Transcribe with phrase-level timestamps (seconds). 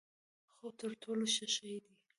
[0.55, 1.93] خوب تر ټولو ښه شی دی؛